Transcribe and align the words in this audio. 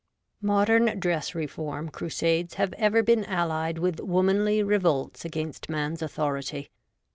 MODERN 0.41 0.97
dress 0.99 1.35
reform 1.35 1.89
crusades 1.89 2.55
have 2.55 2.73
ever 2.73 3.03
been 3.03 3.23
allied 3.25 3.77
with 3.77 3.99
womanly 3.99 4.63
revolts 4.63 5.23
against 5.25 5.69
man's 5.69 6.01
authority. 6.01 6.71